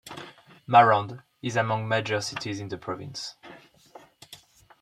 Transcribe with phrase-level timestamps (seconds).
[0.65, 3.35] Marand is among major cities in the province.